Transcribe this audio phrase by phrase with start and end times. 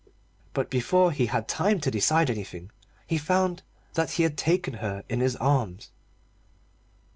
[0.55, 2.71] But before he had time to decide anything
[3.05, 3.61] he found
[3.93, 5.91] that he had taken her in his arms.